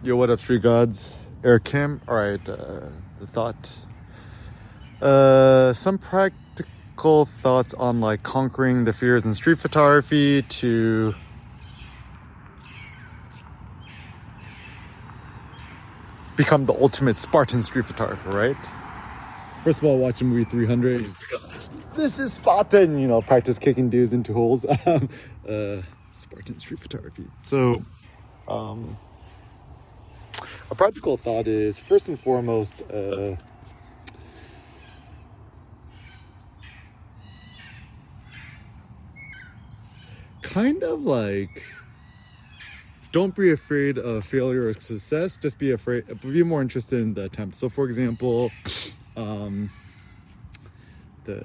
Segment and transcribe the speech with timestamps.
[0.00, 1.28] Yo, what up, Street Gods?
[1.42, 2.00] Eric Kim.
[2.06, 2.82] All right, uh,
[3.18, 3.78] the thought.
[5.02, 11.14] Uh, some practical thoughts on like conquering the fears in street photography to
[16.36, 18.56] become the ultimate Spartan street photographer, right?
[19.64, 21.08] First of all, watch the movie 300.
[21.96, 24.64] This is Spartan, you know, practice kicking dudes into holes.
[24.86, 25.08] Um,
[25.48, 27.26] uh, Spartan street photography.
[27.42, 27.84] So,
[28.46, 28.96] um,
[30.70, 33.36] a practical thought is first and foremost, uh,
[40.42, 41.62] kind of like
[43.12, 47.24] don't be afraid of failure or success just be afraid be more interested in the
[47.24, 47.54] attempt.
[47.54, 48.50] So for example
[49.16, 49.70] um
[51.24, 51.44] the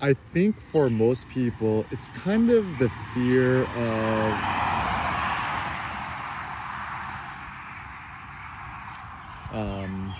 [0.00, 4.79] i think for most people it's kind of the fear of
[9.52, 10.12] um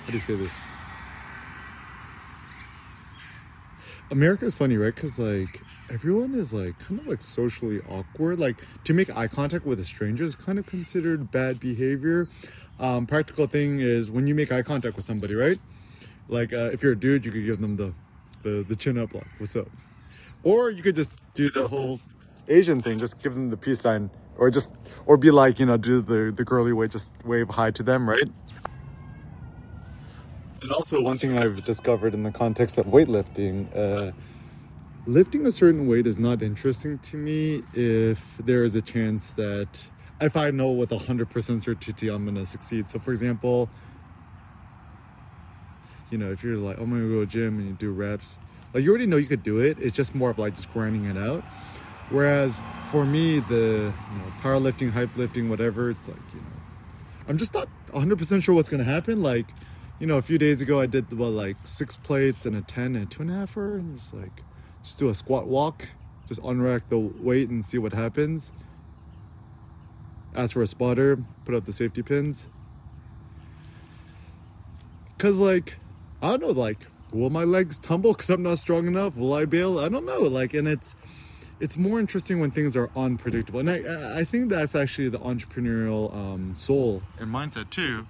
[0.00, 0.64] how do you say this
[4.10, 4.94] America is funny, right?
[4.94, 8.38] Because like everyone is like kind of like socially awkward.
[8.38, 12.28] Like to make eye contact with a stranger is kind of considered bad behavior.
[12.80, 15.58] Um, practical thing is when you make eye contact with somebody, right?
[16.28, 17.92] Like uh, if you're a dude, you could give them the
[18.42, 19.68] the, the chin up, like "What's up?"
[20.42, 22.00] Or you could just do the whole
[22.48, 24.74] Asian thing, just give them the peace sign, or just
[25.06, 28.08] or be like you know do the the girly way, just wave hi to them,
[28.08, 28.28] right?
[30.62, 34.12] And also, one thing I've discovered in the context of weightlifting, uh,
[35.06, 39.90] lifting a certain weight is not interesting to me if there is a chance that,
[40.20, 42.88] if I know with 100% certainty I'm going to succeed.
[42.88, 43.70] So, for example,
[46.10, 47.92] you know, if you're like, oh, I'm going to go to gym and you do
[47.92, 48.38] reps,
[48.74, 49.78] like you already know you could do it.
[49.80, 51.42] It's just more of like just grinding it out.
[52.10, 56.46] Whereas for me, the you know, powerlifting, hype lifting, whatever, it's like, you know,
[57.28, 59.22] I'm just not 100% sure what's going to happen.
[59.22, 59.46] Like,
[60.00, 62.96] you know, a few days ago I did what like six plates and a ten
[62.96, 64.42] and a two and a half hour, and just like
[64.82, 65.86] just do a squat walk,
[66.26, 68.52] just unrack the weight and see what happens.
[70.34, 72.48] Ask for a spotter, put up the safety pins.
[75.18, 75.76] Cause like,
[76.22, 79.16] I don't know, like, will my legs tumble because I'm not strong enough?
[79.16, 79.78] Will I bail?
[79.78, 80.20] I don't know.
[80.20, 80.96] Like, and it's
[81.60, 86.14] it's more interesting when things are unpredictable, and I I think that's actually the entrepreneurial
[86.14, 88.06] um, soul and mindset too,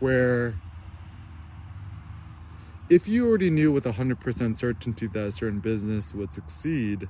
[0.00, 0.54] where
[2.90, 7.06] if you already knew with 100% certainty that a certain business would succeed,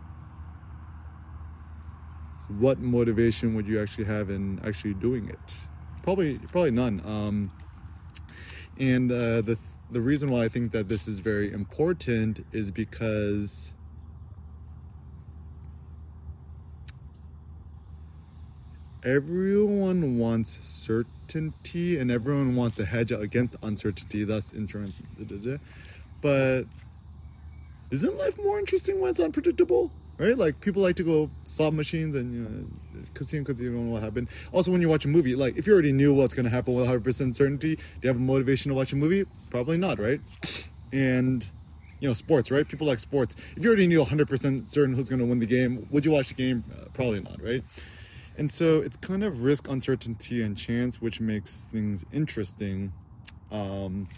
[2.48, 5.56] what motivation would you actually have in actually doing it?
[6.02, 7.00] Probably, probably none.
[7.04, 7.52] Um,
[8.78, 9.58] and uh, the
[9.90, 13.72] the reason why I think that this is very important is because
[19.08, 25.00] everyone wants certainty and everyone wants to hedge against uncertainty, thus insurance.
[25.18, 25.56] Da, da, da.
[26.20, 26.64] But
[27.90, 29.90] isn't life more interesting when it's unpredictable?
[30.18, 30.36] Right?
[30.36, 33.92] Like people like to go slot machines and you know casino because you don't know
[33.92, 34.28] what happened.
[34.52, 36.74] Also, when you watch a movie, like if you already knew what's going to happen
[36.74, 39.24] with 100% certainty, do you have a motivation to watch a movie?
[39.48, 40.20] Probably not, right?
[40.92, 41.48] And
[42.00, 42.66] you know, sports, right?
[42.68, 43.36] People like sports.
[43.56, 46.28] If you already knew 100% certain who's going to win the game, would you watch
[46.28, 46.64] the game?
[46.70, 47.64] Uh, probably not, right?
[48.38, 52.92] And so it's kind of risk, uncertainty, and chance, which makes things interesting.
[53.50, 54.08] Um,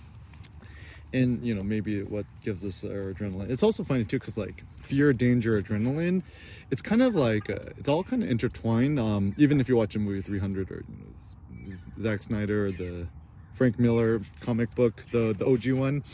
[1.13, 4.63] and you know maybe what gives us our adrenaline it's also funny too because like
[4.81, 6.23] fear danger adrenaline
[6.71, 9.97] it's kind of like uh, it's all kind of intertwined um, even if you watch
[9.97, 13.07] a movie 300 or you know, Zack Snyder or the
[13.53, 16.05] Frank Miller comic book the the OG one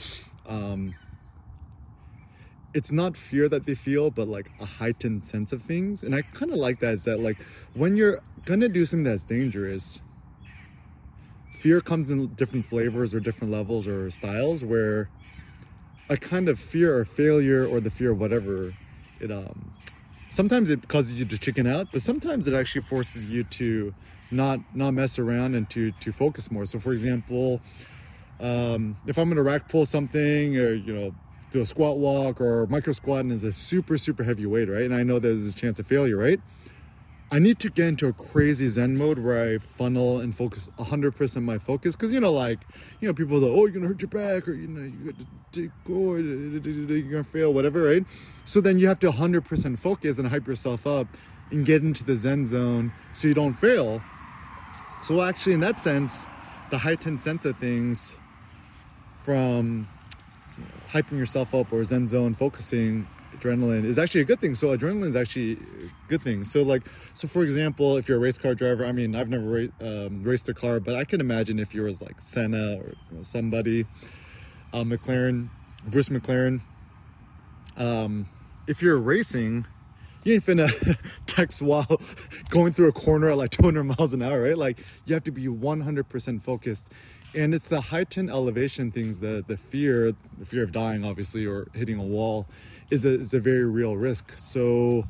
[0.47, 0.95] um,
[2.77, 6.03] it's not fear that they feel but like a heightened sense of things.
[6.03, 7.39] And I kind of like that is that like
[7.73, 10.03] when you're gonna do something that's dangerous
[11.53, 15.09] fear comes in different flavors or different levels or styles where
[16.11, 18.75] a kind of fear or failure or the fear of whatever
[19.21, 19.73] it um
[20.29, 23.95] sometimes it causes you to chicken out but sometimes it actually forces you to
[24.31, 26.67] not not mess around and to to focus more.
[26.67, 27.63] So for example
[28.39, 31.15] um if i'm gonna rack pull something or you know
[31.51, 34.83] do a squat walk or micro squat and it's a super super heavy weight right
[34.83, 36.41] and i know there's a chance of failure right
[37.29, 41.43] I need to get into a crazy Zen mode where I funnel and focus 100%
[41.43, 41.97] my focus.
[41.97, 42.61] Because, you know, like,
[43.01, 44.93] you know, people go, oh, you're to hurt your back or, you know,
[45.53, 48.05] you're to fail, whatever, right?
[48.45, 51.09] So then you have to 100% focus and hype yourself up
[51.51, 54.01] and get into the Zen zone so you don't fail.
[55.03, 56.27] So, actually, in that sense,
[56.71, 58.17] the heightened sense of things
[59.17, 59.89] from
[60.97, 63.07] hyping yourself up or Zen zone focusing
[63.39, 64.55] adrenaline is actually a good thing.
[64.55, 66.45] So adrenaline is actually a good thing.
[66.45, 66.83] So like,
[67.15, 70.23] so for example, if you're a race car driver, I mean, I've never ra- um,
[70.23, 73.23] raced a car, but I can imagine if you was like Senna or you know,
[73.23, 73.85] somebody,
[74.73, 75.51] uh, McLaren,
[75.87, 76.61] Bruce McLaren.
[77.77, 78.27] Um,
[78.67, 79.67] if you're racing,
[80.25, 82.01] you ain't finna text while
[82.51, 84.57] going through a corner at like 200 miles an hour, right?
[84.57, 86.89] Like you have to be 100% focused.
[87.37, 91.69] And it's the heightened elevation things, the the fear, the fear of dying, obviously, or
[91.75, 92.47] hitting a wall,
[92.91, 94.33] is a is a very real risk.
[94.39, 95.07] So,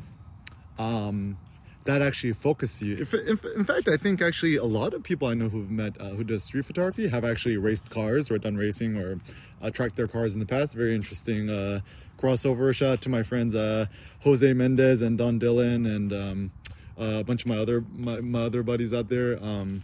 [0.79, 1.39] um,
[1.87, 2.97] that actually focuses you.
[2.97, 5.99] If, if, in fact, I think actually a lot of people I know who've met
[6.01, 9.21] uh, who does street photography have actually raced cars or done racing or
[9.63, 10.75] uh, tracked their cars in the past.
[10.75, 11.81] Very interesting uh,
[12.19, 12.75] crossover.
[12.75, 13.87] Shout out to my friends uh,
[14.25, 16.51] Jose Mendez and Don Dillon and um,
[16.99, 19.43] a bunch of my other my, my other buddies out there.
[19.43, 19.83] Um,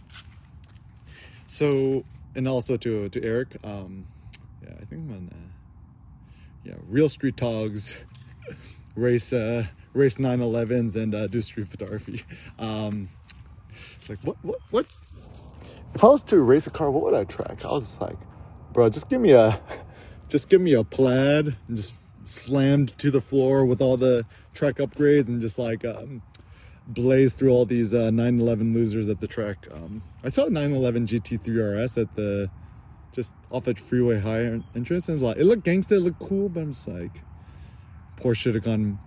[1.47, 2.03] so
[2.35, 3.57] and also to to Eric.
[3.63, 4.05] Um,
[4.63, 5.29] yeah, I think I'm on.
[5.31, 5.53] Uh,
[6.63, 7.97] yeah, real street togs
[8.95, 12.23] race uh, race 911s and uh, do street photography.
[12.59, 13.09] Um,
[14.09, 14.85] like what what what?
[15.93, 17.65] If I was to race a car, what would I track?
[17.65, 18.17] I was just like,
[18.71, 19.59] bro, just give me a
[20.29, 21.93] just give me a plaid and just
[22.25, 26.21] slammed to the floor with all the track upgrades and just like um,
[26.87, 29.67] blaze through all these uh, 911 losers at the track.
[29.71, 32.49] Um, I saw a 911 GT3 RS at the
[33.11, 36.49] just off at Freeway High entrance, and it, like, it looked gangster, it looked cool,
[36.49, 37.21] but I'm just like,
[38.19, 38.99] Porsche should have gone.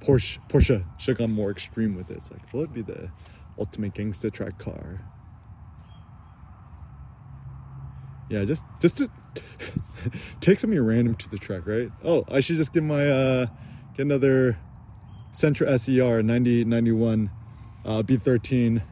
[0.00, 2.18] Porsche Porsche should have gone more extreme with it.
[2.18, 3.10] It's like, what would be the
[3.58, 5.00] ultimate gangster track car?
[8.28, 9.10] Yeah, just just to
[10.40, 11.90] take something random to the track, right?
[12.04, 13.46] Oh, I should just get my uh
[13.96, 14.58] get another
[15.32, 17.30] Sentra SER 9091
[17.84, 18.82] uh, B13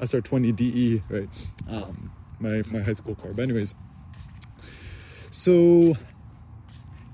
[0.00, 1.28] SR20 DE, right?
[1.68, 3.32] Um, my my high school car.
[3.32, 3.74] But anyways,
[5.30, 5.94] so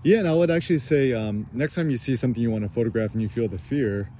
[0.02, 2.68] yeah, and I would actually say um, next time you see something you want to
[2.68, 4.10] photograph and you feel the fear,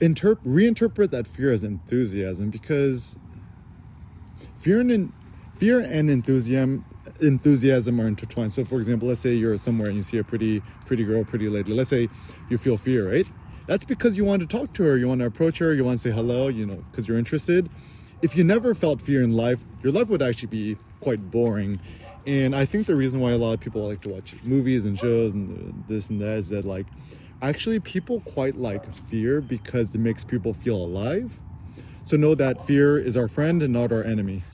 [0.00, 3.16] interp- reinterpret that fear as enthusiasm because
[4.58, 5.12] fear and
[5.54, 6.84] fear and enthusiasm
[7.22, 8.52] enthusiasm are intertwined.
[8.52, 11.48] So, for example, let's say you're somewhere and you see a pretty pretty girl, pretty
[11.48, 11.72] lady.
[11.72, 12.08] Let's say
[12.48, 13.26] you feel fear, right?
[13.66, 16.00] That's because you want to talk to her, you want to approach her, you want
[16.00, 17.70] to say hello, you know, because you're interested.
[18.20, 21.80] If you never felt fear in life, your life would actually be quite boring.
[22.26, 24.98] And I think the reason why a lot of people like to watch movies and
[24.98, 26.86] shows and this and that is that like
[27.40, 31.40] actually people quite like fear because it makes people feel alive.
[32.04, 34.44] So know that fear is our friend and not our enemy.